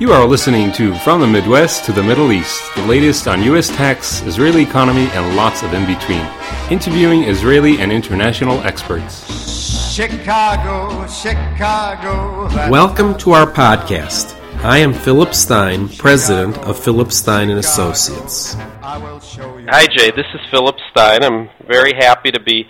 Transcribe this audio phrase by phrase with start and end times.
[0.00, 3.68] You are listening to From the Midwest to the Middle East, the latest on U.S.
[3.68, 6.26] tax, Israeli economy, and lots of in between.
[6.70, 9.92] Interviewing Israeli and international experts.
[9.92, 12.48] Chicago, Chicago.
[12.70, 14.34] Welcome to our podcast.
[14.64, 18.54] I am Philip Stein, president of Philip Stein and Associates.
[18.80, 20.10] Hi, Jay.
[20.16, 21.22] This is Philip Stein.
[21.22, 22.66] I'm very happy to be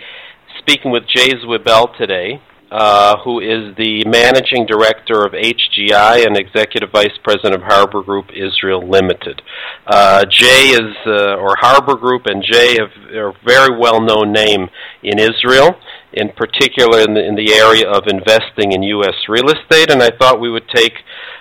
[0.59, 6.91] speaking with Jay Zwiebel today uh, who is the managing director of HGI and executive
[6.93, 9.43] vice president of Harbor Group Israel Limited.
[9.87, 14.69] Uh, Jay is, uh, or Harbor Group and Jay are a very well known name
[15.03, 15.75] in Israel,
[16.13, 19.15] in particular in the, in the area of investing in U.S.
[19.29, 20.95] real estate, and I thought we would take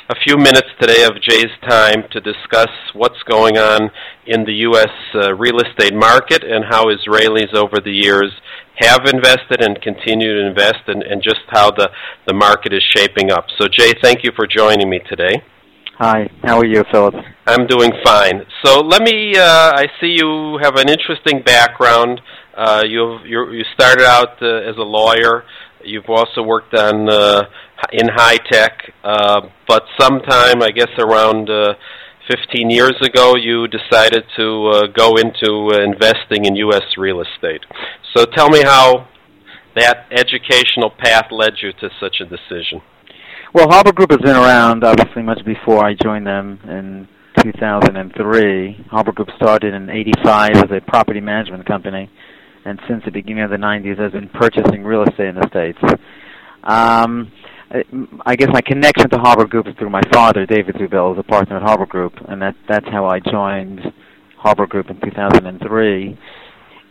[0.10, 3.92] a few minutes today of Jay's time to discuss what's going on
[4.26, 4.90] in the U.S.
[5.14, 8.32] Uh, real estate market and how Israelis over the years
[8.80, 11.90] have invested and continue to invest and, and just how the,
[12.26, 13.46] the market is shaping up.
[13.58, 15.44] So, Jay, thank you for joining me today.
[16.00, 17.14] Hi, how are you, Philip?
[17.46, 18.46] I'm doing fine.
[18.64, 19.34] So let me.
[19.36, 22.22] Uh, I see you have an interesting background.
[22.56, 25.44] Uh, you you started out uh, as a lawyer.
[25.84, 27.44] You've also worked on uh,
[27.92, 31.74] in high tech, uh, but sometime I guess around uh,
[32.30, 36.84] 15 years ago, you decided to uh, go into uh, investing in U.S.
[36.98, 37.62] real estate.
[38.16, 39.08] So tell me how
[39.76, 42.82] that educational path led you to such a decision.
[43.54, 47.08] Well, Harbor Group has been around obviously much before I joined them in
[47.42, 48.86] 2003.
[48.92, 52.12] Harbor Group started in 85 as a property management company,
[52.64, 55.80] and since the beginning of the 90s has been purchasing real estate in the States.
[56.64, 57.32] Um,
[57.72, 61.24] I guess my connection to Harbor Group is through my father, David Zwiebel, is a
[61.24, 63.82] partner at Harbor Group, and that that's how I joined
[64.38, 66.18] Harbor Group in 2003.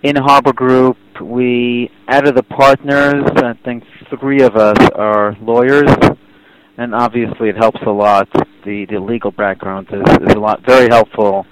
[0.04, 3.82] In Harbor Group, we out of the partners, I think
[4.20, 5.90] three of us are lawyers,
[6.76, 8.28] and obviously it helps a lot.
[8.64, 11.44] The the legal background is, is a lot very helpful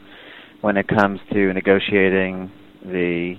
[0.61, 2.53] when it comes to negotiating
[2.85, 3.35] the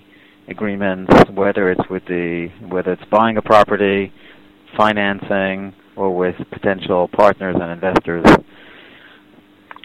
[0.49, 4.11] agreements, whether it's with the whether it's buying a property
[4.77, 8.25] financing or with potential partners and investors.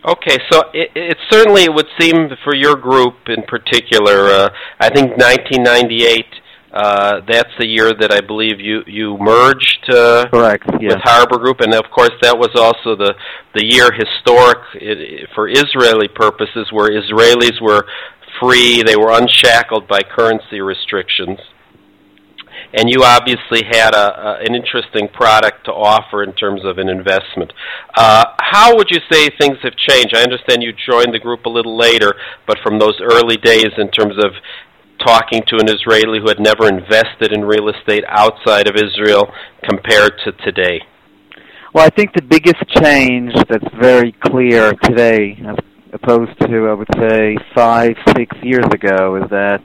[0.04, 4.28] Okay, so it, it certainly would seem for your group in particular.
[4.30, 4.48] Uh,
[4.78, 6.26] I think 1998.
[6.72, 10.94] Uh, that's the year that I believe you you merged uh, Correct, yes.
[10.94, 13.12] with Harbor Group, and of course that was also the
[13.54, 17.84] the year historic it, for Israeli purposes, where Israelis were
[18.40, 21.38] free, they were unshackled by currency restrictions
[22.74, 26.88] and you obviously had a, a, an interesting product to offer in terms of an
[26.88, 27.52] investment.
[27.94, 30.14] Uh, how would you say things have changed?
[30.16, 32.14] I understand you joined the group a little later,
[32.46, 34.32] but from those early days in terms of
[35.04, 39.32] talking to an Israeli who had never invested in real estate outside of Israel
[39.68, 40.80] compared to today?
[41.74, 45.56] Well, I think the biggest change that's very clear today, as
[45.92, 49.62] opposed to, I would say, five, six years ago, is that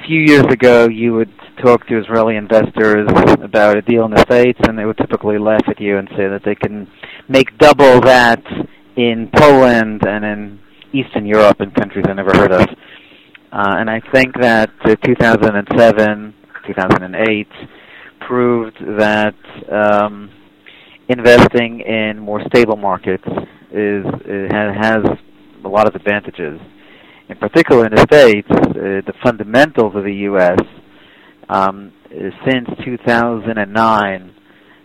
[0.00, 3.08] a few years ago you would talk to Israeli investors
[3.42, 6.28] about a deal in the States, and they would typically laugh at you and say
[6.28, 6.90] that they can
[7.28, 8.42] make double that
[8.96, 10.60] in Poland and in
[10.92, 12.68] Eastern Europe and countries I never heard of.
[13.52, 16.34] Uh, and I think that uh, 2007,
[16.66, 17.48] 2008
[18.20, 19.34] proved that
[19.70, 20.30] um,
[21.08, 23.26] investing in more stable markets
[23.72, 24.04] is
[24.50, 25.04] has
[25.64, 26.60] a lot of advantages.
[27.30, 30.58] In particular, in the states, uh, the fundamentals of the U.S
[31.50, 31.92] um,
[32.48, 34.34] since 2009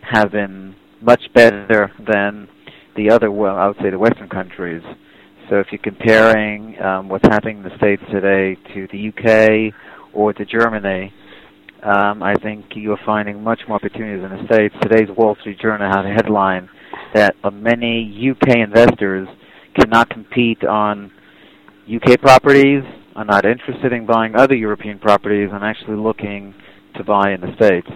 [0.01, 2.47] have been much better than
[2.95, 4.81] the other, well, I would say the Western countries.
[5.49, 9.73] So if you're comparing um, what's happening in the States today to the UK
[10.13, 11.13] or to Germany,
[11.83, 14.73] um, I think you're finding much more opportunities in the States.
[14.81, 16.67] Today's Wall Street Journal had a headline
[17.13, 19.27] that many UK investors
[19.79, 21.11] cannot compete on
[21.87, 22.83] UK properties
[23.15, 26.53] I'm not interested in buying other European properties I'm actually looking
[26.95, 27.87] to buy in the States.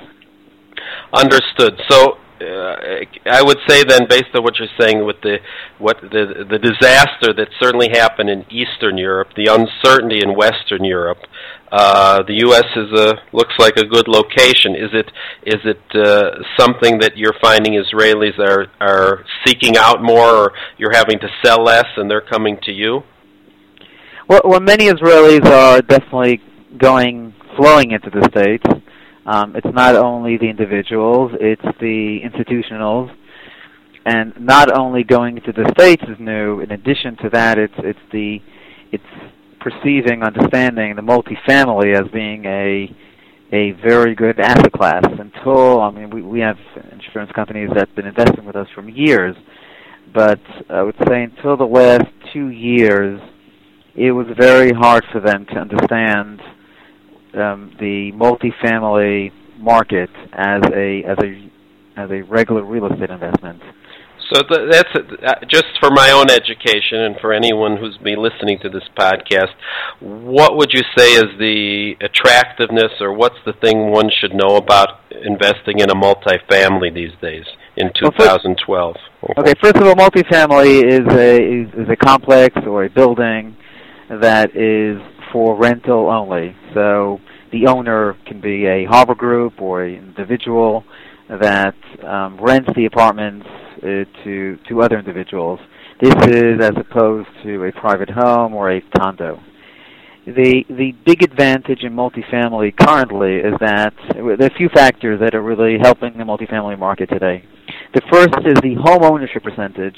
[1.14, 1.80] Understood.
[1.90, 2.76] So uh,
[3.26, 5.38] I would say then, based on what you're saying, with the
[5.78, 11.18] what the the disaster that certainly happened in Eastern Europe, the uncertainty in Western Europe,
[11.72, 12.64] uh, the U.S.
[12.78, 14.74] is a looks like a good location.
[14.74, 15.12] Is it
[15.46, 20.94] is it uh, something that you're finding Israelis are are seeking out more, or you're
[20.94, 23.04] having to sell less and they're coming to you?
[24.30, 26.40] Well, well, many Israelis are definitely
[26.78, 28.64] going flowing into the states.
[29.26, 33.12] Um, it's not only the individuals; it's the institutionals,
[34.06, 36.60] and not only going into the states is new.
[36.60, 38.40] In addition to that, it's it's the
[38.92, 39.04] it's
[39.62, 42.96] perceiving, understanding the multifamily as being a
[43.52, 45.06] a very good asset class.
[45.06, 46.58] Until I mean, we we have
[46.92, 49.36] insurance companies that've been investing with us for years
[50.12, 50.40] but
[50.70, 53.22] I would say until the last two years,
[54.00, 56.42] it was very hard for them to understand
[57.34, 61.52] um, the multifamily market as a as a
[61.98, 63.62] as a regular real estate investment.
[64.32, 68.60] So th- that's uh, just for my own education and for anyone who's been listening
[68.62, 69.52] to this podcast.
[70.00, 75.02] What would you say is the attractiveness, or what's the thing one should know about
[75.12, 78.96] investing in a multifamily these days in 2012?
[79.40, 83.58] okay, first of all, multifamily is a is, is a complex or a building
[84.10, 85.02] that is
[85.32, 86.56] for rental only.
[86.74, 87.20] So
[87.52, 90.84] the owner can be a harbor group or an individual
[91.30, 93.46] that um, rents the apartments
[93.78, 95.60] uh, to to other individuals.
[96.02, 99.40] This is as opposed to a private home or a condo.
[100.26, 105.36] The the big advantage in multifamily currently is that there are a few factors that
[105.36, 107.44] are really helping the multifamily market today.
[107.94, 109.98] The first is the home ownership percentage,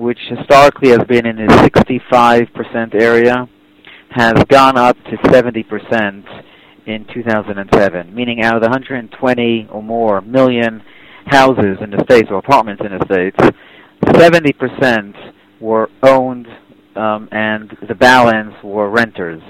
[0.00, 3.48] which historically has been in the 65% area,
[4.10, 6.44] has gone up to 70%
[6.86, 10.82] in 2007, meaning out of the 120 or more million
[11.26, 13.36] houses in the states or apartments in the states,
[14.04, 15.14] 70%
[15.60, 16.48] were owned
[16.96, 19.42] um, and the balance were renters.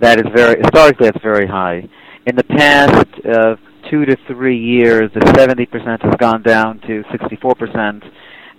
[0.00, 1.88] That is very historically that's very high.
[2.26, 3.56] In the past uh,
[3.90, 8.02] two to three years, the 70% has gone down to 64%,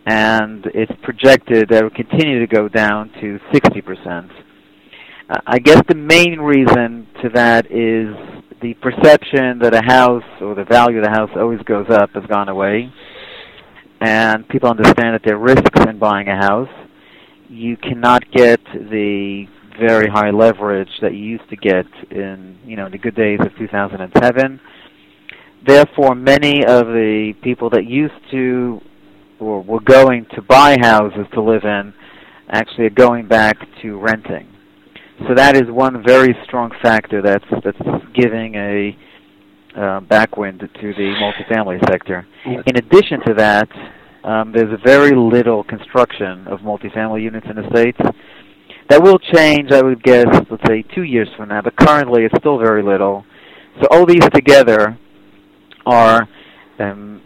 [0.08, 4.30] and it's projected that it will continue to go down to 60%.
[5.30, 8.16] Uh, I guess the main reason to that is
[8.62, 12.24] the perception that a house or the value of the house always goes up has
[12.28, 12.90] gone away,
[14.00, 16.70] and people understand that there are risks in buying a house.
[17.50, 19.46] You cannot get the
[19.78, 23.54] very high leverage that you used to get in you know the good days of
[23.58, 24.62] 2007.
[25.66, 28.80] Therefore, many of the people that used to
[29.40, 31.94] or were going to buy houses to live in
[32.50, 34.48] actually are going back to renting.
[35.28, 38.98] So that is one very strong factor that's that's giving a
[39.76, 42.28] uh, backwind to the multifamily sector.
[42.46, 43.70] In addition to that,
[44.24, 47.98] um, there's very little construction of multifamily units in the states.
[48.90, 52.38] That will change, I would guess, let's say two years from now, but currently it's
[52.38, 53.26] still very little.
[53.82, 54.98] So all these together
[55.86, 56.28] are
[56.80, 57.22] um,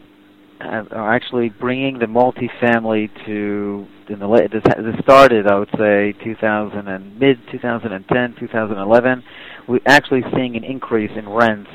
[0.62, 6.14] are actually bringing the multifamily to in the late, this, this started I would say
[6.24, 9.24] 2000 and mid 2010 2011
[9.68, 11.70] we're actually seeing an increase in rents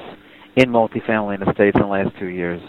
[0.56, 2.61] in multifamily in the states in the last two years.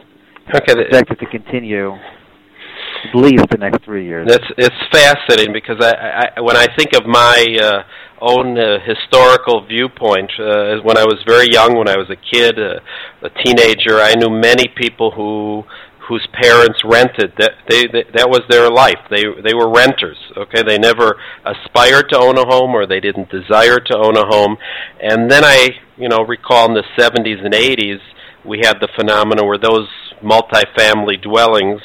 [0.54, 4.28] Okay projected to continue at least the next three years.
[4.28, 7.84] That's it's fascinating because I, I when I think of my uh,
[8.22, 12.58] own uh, historical viewpoint uh, when I was very young when I was a kid
[12.58, 12.80] uh,
[13.22, 15.64] a teenager I knew many people who
[16.07, 17.33] whose parents rented.
[17.38, 19.00] That they, they that was their life.
[19.09, 20.63] They they were renters okay?
[20.63, 21.15] They never
[21.45, 24.57] aspired to own a home or they didn't desire to own a home.
[25.01, 28.00] And then i you know recall in the 70s and 80s
[28.45, 29.88] we had the phenomena where those
[30.24, 31.81] multifamily dwellings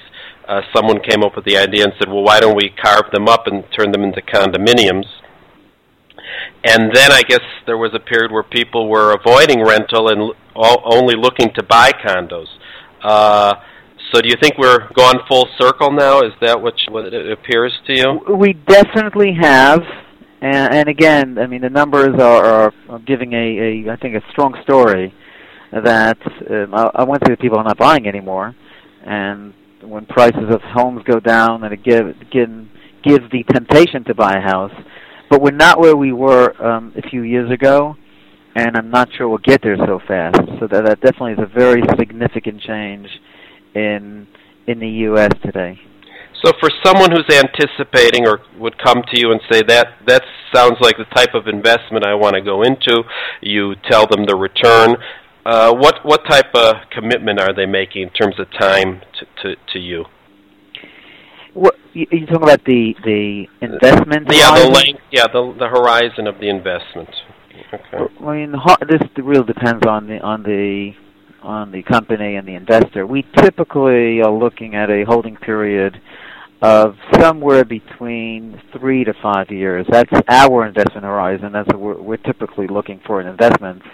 [0.48, 3.28] uh, someone came up with the idea and said well why don't we carve them
[3.28, 5.06] up and turn them into condominiums?
[6.64, 11.14] And then I guess there was a period where people were avoiding rental and only
[11.16, 12.46] looking to buy condos.
[13.02, 13.54] Uh,
[14.12, 16.20] so do you think we're gone full circle now?
[16.20, 18.36] Is that what, what it appears to you?
[18.36, 19.80] We definitely have.
[20.42, 24.30] And, and again, I mean, the numbers are, are giving a, a, I think, a
[24.30, 25.14] strong story
[25.72, 26.18] that
[26.50, 28.54] um, I, I went through people are not buying anymore,
[29.06, 32.50] and when prices of homes go down, and it give, give,
[33.02, 34.74] gives the temptation to buy a house.
[35.30, 37.96] But we're not where we were um, a few years ago,
[38.54, 40.36] and I'm not sure we'll get there so fast.
[40.60, 43.08] So that, that definitely is a very significant change
[43.74, 44.26] in
[44.66, 45.30] in the U.S.
[45.44, 45.78] today.
[46.44, 50.76] So, for someone who's anticipating or would come to you and say that that sounds
[50.80, 53.02] like the type of investment I want to go into,
[53.40, 54.96] you tell them the return.
[55.44, 59.56] Uh, what what type of commitment are they making in terms of time to to,
[59.72, 60.04] to you?
[61.54, 64.26] What you, you talking about the the investment?
[64.30, 64.72] Yeah, horizon?
[64.72, 65.00] the length.
[65.12, 67.10] Yeah, the the horizon of the investment.
[67.72, 68.14] Okay.
[68.20, 68.54] I mean,
[68.88, 70.92] this really depends on the on the
[71.42, 73.06] on the company and the investor.
[73.06, 76.00] We typically are looking at a holding period
[76.62, 79.84] of somewhere between three to five years.
[79.90, 81.52] That's our investment horizon.
[81.52, 83.84] That's what we're, we're typically looking for in investments,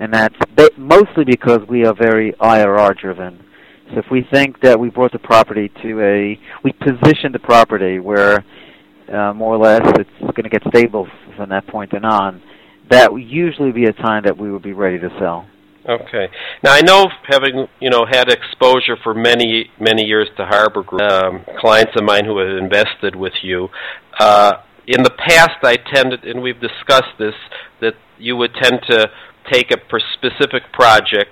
[0.00, 0.34] and that's
[0.78, 3.44] mostly because we are very IRR driven.
[3.90, 7.98] So if we think that we brought the property to a, we position the property
[7.98, 8.44] where
[9.12, 12.42] uh, more or less it's going to get stable from that point and on,
[12.90, 15.46] that would usually be a time that we would be ready to sell.
[15.88, 16.28] Okay.
[16.62, 21.00] Now I know, having you know had exposure for many many years to Harbor Group,
[21.00, 23.68] um, clients of mine who have invested with you.
[24.20, 24.52] Uh,
[24.86, 27.34] in the past, I tended, and we've discussed this,
[27.80, 29.10] that you would tend to
[29.50, 29.78] take a
[30.14, 31.30] specific project,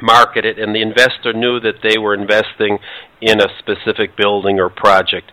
[0.00, 2.78] market it, and the investor knew that they were investing
[3.22, 5.32] in a specific building or project.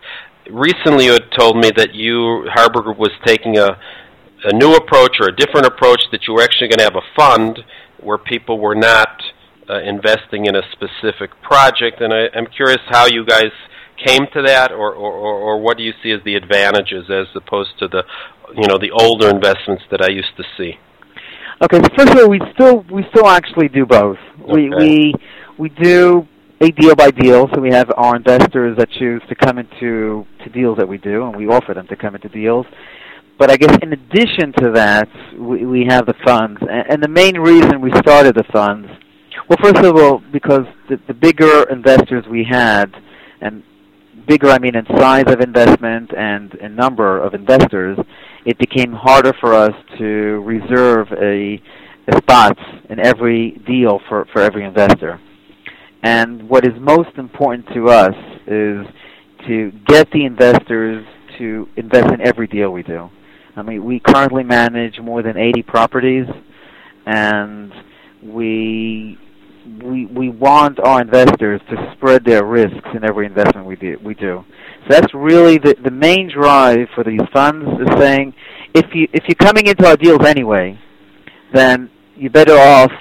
[0.50, 3.78] Recently, you had told me that you Harbor Group was taking a
[4.44, 7.16] a new approach or a different approach that you were actually going to have a
[7.16, 7.60] fund
[8.04, 9.22] where people were not
[9.68, 12.00] uh, investing in a specific project.
[12.00, 13.50] And I, I'm curious how you guys
[14.04, 17.78] came to that, or, or, or what do you see as the advantages as opposed
[17.78, 18.02] to the,
[18.54, 20.74] you know, the older investments that I used to see?
[21.62, 24.18] Okay, so first of all, we still we still actually do both.
[24.42, 24.52] Okay.
[24.52, 25.14] We we
[25.56, 26.26] we do
[26.60, 30.50] a deal by deal, so we have our investors that choose to come into to
[30.50, 32.66] deals that we do, and we offer them to come into deals.
[33.38, 37.08] But I guess in addition to that, we, we have the funds, and, and the
[37.08, 38.88] main reason we started the funds,
[39.48, 42.94] well, first of all, because the, the bigger investors we had,
[43.40, 43.62] and
[44.26, 47.98] bigger I mean in size of investment and in number of investors,
[48.46, 51.60] it became harder for us to reserve a,
[52.08, 52.56] a spot
[52.88, 55.20] in every deal for, for every investor.
[56.02, 58.14] And what is most important to us
[58.46, 58.86] is
[59.46, 61.04] to get the investors
[61.38, 63.10] to invest in every deal we do.
[63.56, 66.26] I mean, we currently manage more than 80 properties,
[67.06, 67.72] and
[68.22, 69.18] we
[69.82, 73.98] we we want our investors to spread their risks in every investment we do.
[74.02, 74.44] We do.
[74.82, 78.34] So that's really the the main drive for these funds is saying
[78.74, 80.78] if you if you're coming into our deals anyway,
[81.52, 82.92] then you're better off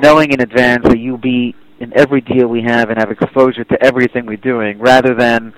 [0.00, 3.82] knowing in advance that you'll be in every deal we have and have exposure to
[3.82, 5.52] everything we're doing, rather than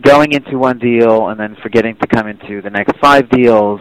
[0.00, 3.80] going into one deal and then forgetting to come into the next five deals.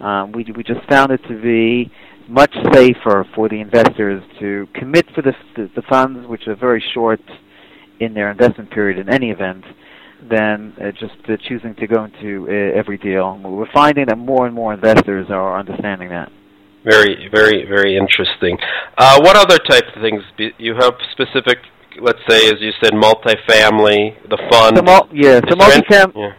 [0.00, 1.90] Um, we we just found it to be
[2.28, 7.20] much safer for the investors to commit for the the, funds, which are very short
[8.00, 9.64] in their investment period in any event,
[10.28, 13.38] than uh, just uh, choosing to go into uh, every deal.
[13.38, 16.30] We're finding that more and more investors are understanding that.
[16.84, 18.58] Very, very, very interesting.
[18.98, 20.22] Uh, what other type of things?
[20.58, 21.58] You have specific
[22.00, 24.76] let's say, as you said, multifamily, the fund.
[24.76, 26.14] So mul- yeah, so multifamily.
[26.16, 26.32] Yeah.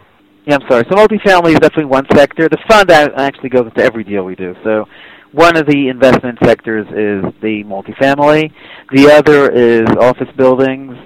[0.46, 0.84] yeah, I'm sorry.
[0.88, 2.48] So multifamily is definitely one sector.
[2.48, 4.54] The fund actually goes into every deal we do.
[4.64, 4.86] So
[5.32, 8.52] one of the investment sectors is the multifamily.
[8.92, 10.96] The other is office buildings.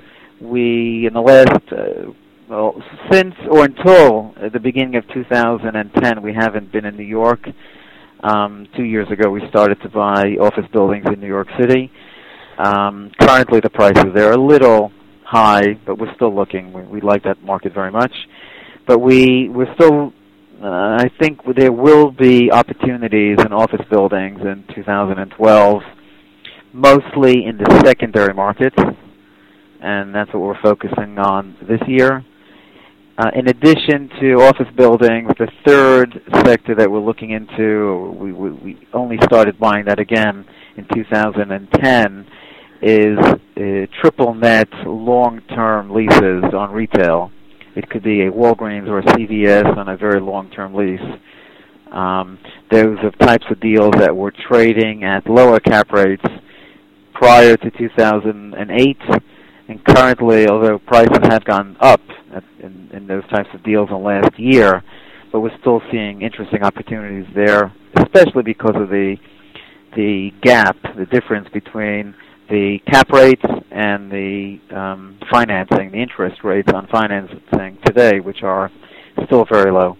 [0.40, 2.12] We, in the last, uh,
[2.48, 7.40] well, since or until the beginning of 2010, we haven't been in New York.
[8.22, 11.90] Um, two years ago, we started to buy office buildings in New York City.
[12.60, 14.92] Um, currently, the prices there are a little
[15.24, 16.74] high, but we're still looking.
[16.74, 18.12] We, we like that market very much,
[18.86, 20.12] but we we're still.
[20.62, 25.82] Uh, I think there will be opportunities in office buildings in 2012,
[26.74, 28.74] mostly in the secondary market,
[29.80, 32.22] and that's what we're focusing on this year.
[33.16, 38.50] Uh, in addition to office buildings, the third sector that we're looking into, we, we,
[38.50, 40.44] we only started buying that again
[40.76, 42.26] in 2010,
[42.82, 47.30] is uh, triple net long-term leases on retail.
[47.76, 51.00] It could be a Walgreens or a CVS on a very long-term lease.
[51.92, 52.38] Um,
[52.70, 56.24] those are types of deals that were trading at lower cap rates
[57.14, 58.96] prior to 2008,
[59.68, 62.00] and currently, although prices have gone up
[62.34, 64.82] at, in, in those types of deals in the last year,
[65.32, 69.16] but we're still seeing interesting opportunities there, especially because of the
[69.96, 72.14] the gap, the difference between
[72.50, 78.70] the cap rates and the um, financing, the interest rates on financing today, which are
[79.24, 79.96] still very low.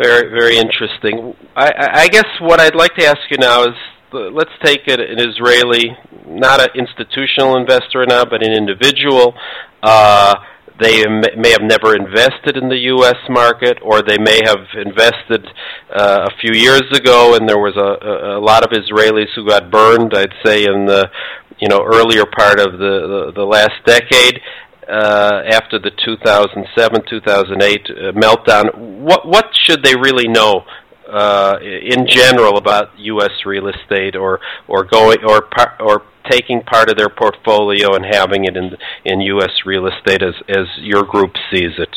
[0.00, 1.34] Very, very interesting.
[1.56, 1.72] I,
[2.04, 3.74] I guess what I'd like to ask you now is,
[4.12, 9.34] let's take it an Israeli, not an institutional investor now, but an individual.
[9.82, 10.36] Uh,
[10.80, 13.16] they may have never invested in the U.S.
[13.28, 15.46] market, or they may have invested
[15.94, 19.70] uh, a few years ago, and there was a, a lot of Israelis who got
[19.70, 20.14] burned.
[20.14, 21.10] I'd say in the
[21.58, 24.40] you know earlier part of the the, the last decade.
[24.88, 30.64] Uh, after the 2007 2008 uh, meltdown, what what should they really know
[31.08, 33.30] uh, in general about U.S.
[33.46, 38.44] real estate, or or going or par- or taking part of their portfolio and having
[38.44, 38.70] it in
[39.04, 39.50] in U.S.
[39.66, 41.94] real estate as as your group sees it?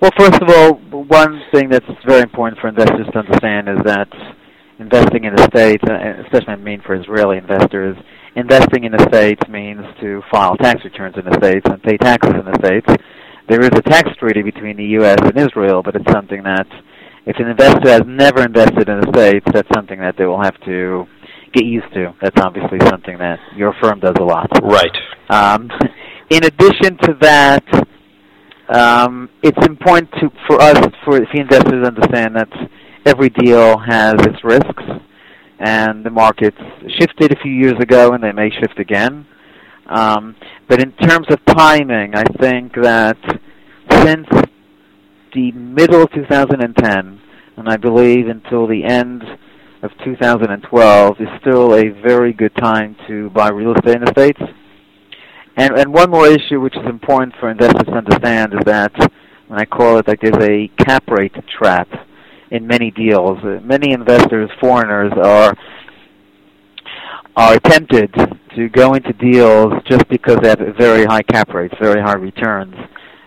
[0.00, 4.08] Well, first of all, one thing that's very important for investors to understand is that
[4.78, 5.84] investing in the states,
[6.24, 7.96] especially I mean for Israeli investors,
[8.34, 12.34] investing in the states means to file tax returns in the states and pay taxes
[12.34, 13.02] in the states.
[13.48, 15.18] There is a tax treaty between the U.S.
[15.20, 16.66] and Israel, but it's something that
[17.26, 20.58] if an investor has never invested in the states, that's something that they will have
[20.64, 21.06] to
[21.52, 22.14] get used to.
[22.20, 24.50] That's obviously something that your firm does a lot.
[24.62, 24.96] Right.
[25.30, 25.70] Um,
[26.30, 27.64] in addition to that,
[28.68, 32.48] um, it's important to for us, for the investors, to understand that
[33.04, 34.82] every deal has its risks,
[35.58, 36.58] and the markets
[36.98, 39.26] shifted a few years ago, and they may shift again.
[39.86, 40.36] Um,
[40.68, 43.18] but in terms of timing, I think that
[43.90, 44.26] since
[45.34, 47.20] the middle of 2010,
[47.56, 49.22] and I believe until the end
[49.82, 54.40] of 2012, is still a very good time to buy real estate in the States.
[55.56, 58.92] And, and one more issue which is important for investors to understand is that
[59.48, 61.88] when I call it like there's a cap rate trap
[62.50, 63.38] in many deals.
[63.42, 65.54] Uh, many investors, foreigners, are
[67.34, 68.14] are tempted
[68.54, 72.74] to go into deals just because they have very high cap rates, very high returns,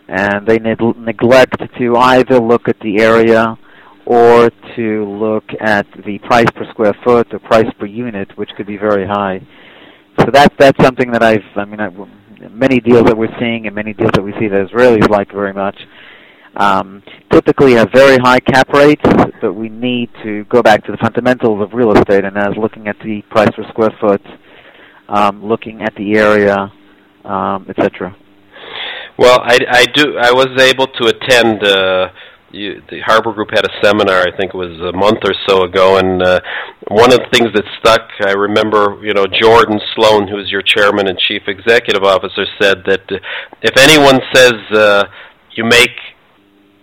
[0.08, 3.58] and they ne- neglect to either look at the area
[4.06, 8.68] or to look at the price per square foot or price per unit, which could
[8.68, 9.42] be very high.
[10.20, 11.90] So that's that's something that I've I mean I,
[12.50, 15.54] many deals that we're seeing and many deals that we see that Israelis like very
[15.54, 15.78] much
[16.56, 19.02] um, typically have very high cap rates,
[19.42, 22.88] but we need to go back to the fundamentals of real estate, and as looking
[22.88, 24.22] at the price per square foot,
[25.10, 26.72] um, looking at the area,
[27.26, 28.16] um, etc.
[29.18, 30.18] Well, I, I do.
[30.18, 31.64] I was able to attend.
[31.64, 32.10] Uh,
[32.56, 34.22] you, the Harbor Group had a seminar.
[34.22, 36.40] I think it was a month or so ago, and uh,
[36.88, 38.08] one of the things that stuck.
[38.26, 42.84] I remember, you know, Jordan Sloan, who is your chairman and chief executive officer, said
[42.88, 43.18] that uh,
[43.62, 45.04] if anyone says uh,
[45.52, 45.92] you make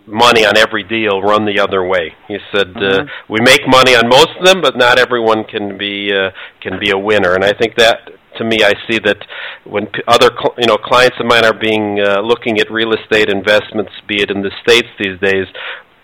[0.06, 2.12] money on every deal run the other way.
[2.28, 3.00] He said uh, mm-hmm.
[3.02, 6.78] uh, we make money on most of them, but not everyone can be uh, can
[6.78, 7.34] be a winner.
[7.34, 9.18] And I think that to me, I see that
[9.64, 13.92] when other you know clients of mine are being uh, looking at real estate investments,
[14.08, 15.46] be it in the states these days,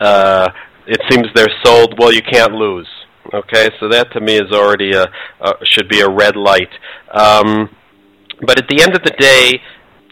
[0.01, 0.49] uh,
[0.87, 1.95] it seems they're sold.
[1.99, 2.89] Well, you can't lose.
[3.33, 5.05] Okay, so that to me is already a,
[5.41, 6.71] a should be a red light.
[7.13, 7.69] Um,
[8.41, 9.61] but at the end of the day,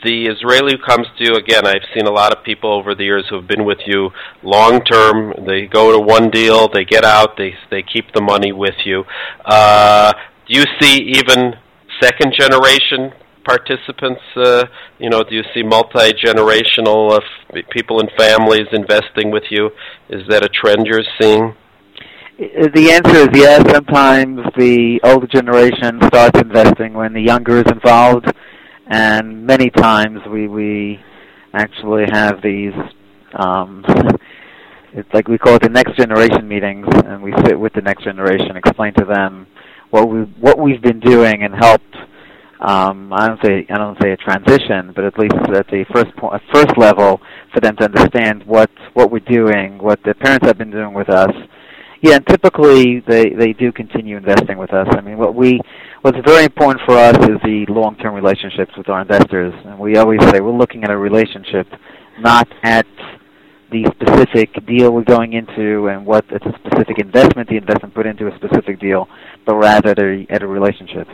[0.05, 3.05] the Israeli who comes to you, again, I've seen a lot of people over the
[3.05, 4.11] years who have been with you
[4.43, 5.33] long term.
[5.47, 9.05] They go to one deal, they get out, they they keep the money with you.
[9.45, 10.13] Uh,
[10.47, 11.55] do you see even
[12.01, 13.13] second generation
[13.45, 14.21] participants?
[14.37, 14.65] Uh,
[14.99, 19.71] you know, do you see multi generational uh, people and families investing with you?
[20.09, 21.55] Is that a trend you're seeing?
[22.39, 23.65] The answer is yes.
[23.73, 28.27] Sometimes the older generation starts investing when the younger is involved
[28.87, 31.01] and many times we we
[31.53, 32.75] actually have these
[33.35, 33.85] um
[34.93, 38.05] it's like we call it the next generation meetings and we sit with the next
[38.05, 39.47] generation explain to them
[39.97, 41.97] what we what we've been doing and helped.
[42.59, 46.17] Um, I don't say I don't say a transition but at least at the first
[46.17, 47.21] point first level
[47.53, 51.11] for them to understand what what we're doing what the parents have been doing with
[51.11, 51.31] us
[52.03, 54.87] yeah, and typically they they do continue investing with us.
[54.93, 55.61] I mean, what we
[56.03, 60.21] what's very important for us is the long-term relationships with our investors, and we always
[60.31, 61.67] say we're looking at a relationship,
[62.21, 62.87] not at
[63.71, 68.07] the specific deal we're going into and what it's a specific investment the investment put
[68.07, 69.09] into a specific deal,
[69.45, 71.09] but rather at a, at a relationship.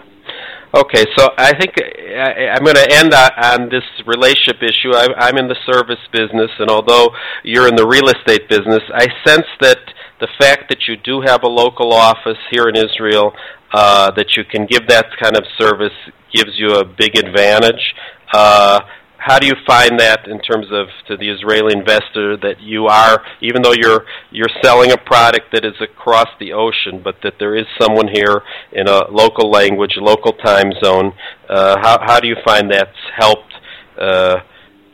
[0.75, 4.95] Okay, so I think I, am going to end on, this relationship issue.
[4.95, 7.11] I, I'm in the service business, and although
[7.45, 9.79] you're in the real estate business, I sense that
[10.21, 13.33] the fact that you do have a local office here in Israel,
[13.75, 15.93] uh, that you can give that kind of service,
[16.33, 17.95] gives you a big advantage.
[18.33, 18.81] Uh,
[19.25, 23.23] how do you find that in terms of to the Israeli investor that you are,
[23.41, 27.55] even though you're you're selling a product that is across the ocean, but that there
[27.55, 31.13] is someone here in a local language, local time zone?
[31.49, 33.53] Uh, how how do you find that's helped
[34.01, 34.39] uh,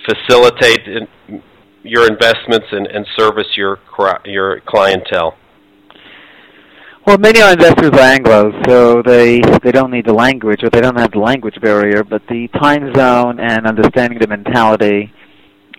[0.07, 1.43] facilitate in,
[1.83, 3.79] your investments and, and service your
[4.27, 5.37] your clientele?
[7.09, 10.69] Well, many of our investors are Anglo, so they they don't need the language, or
[10.69, 15.11] they don't have the language barrier, but the time zone and understanding the mentality.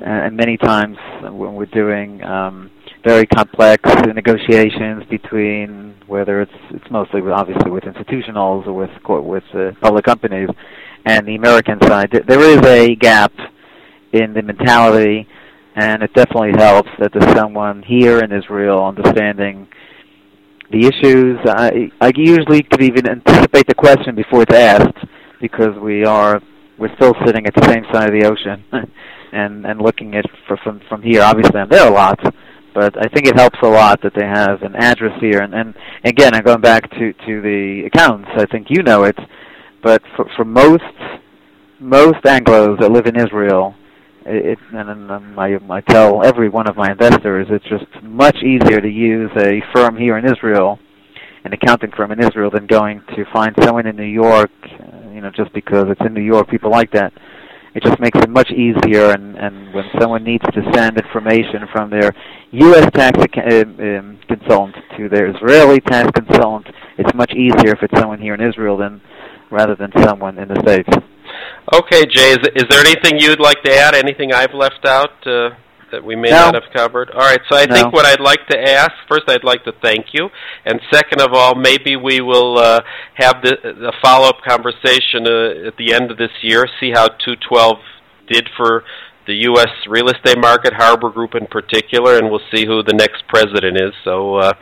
[0.02, 2.72] Uh, and many times when we're doing um,
[3.04, 8.90] very complex negotiations between whether it's it's mostly obviously with institutionals or with
[9.24, 10.50] with uh, public companies,
[11.06, 13.34] and the American side, there is a gap
[14.14, 15.28] in the mentality
[15.76, 19.68] and it definitely helps that there's someone here in Israel understanding
[20.72, 21.38] the issues.
[21.46, 24.98] I, I usually could even anticipate the question before it's asked
[25.42, 26.42] because we are
[26.78, 28.64] we're still sitting at the same side of the ocean
[29.34, 31.22] and and looking at for, from from here.
[31.22, 32.20] Obviously, I'm there a lot,
[32.74, 35.40] but I think it helps a lot that they have an address here.
[35.40, 38.30] And, and again, I'm going back to to the accounts.
[38.36, 39.18] I think you know it,
[39.84, 40.84] but for for most
[41.80, 43.76] most Anglo's that live in Israel,
[44.30, 48.90] it, and I, I tell every one of my investors it's just much easier to
[48.90, 50.80] use a firm here in Israel
[51.44, 54.52] an accounting firm in Israel than going to find someone in New York.
[54.64, 57.14] Uh, you know, just because it's in New York, people like that.
[57.76, 59.12] It just makes it much easier.
[59.12, 62.12] And and when someone needs to send information from their
[62.52, 62.90] U.S.
[62.94, 68.20] tax uh, um, consultant to their Israeli tax consultant, it's much easier if it's someone
[68.20, 69.02] here in Israel than
[69.52, 70.90] rather than someone in the states.
[71.74, 72.32] Okay, Jay.
[72.32, 73.96] Is, is there anything you'd like to add?
[73.96, 75.28] Anything I've left out?
[75.28, 75.50] Uh
[75.92, 76.52] that we may no.
[76.52, 77.10] not have covered?
[77.12, 77.76] All right, so I no.
[77.76, 80.30] think what I'd like to ask first, I'd like to thank you,
[80.66, 82.82] and second of all, maybe we will uh,
[83.16, 87.78] have the, the follow-up conversation uh, at the end of this year, see how 212
[88.28, 88.84] did for
[89.28, 89.70] the U.S.
[89.88, 93.94] real estate market, Harbor Group in particular, and we'll see who the next president is.
[94.04, 94.54] So uh,